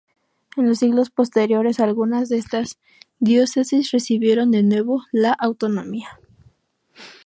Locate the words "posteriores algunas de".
1.11-2.39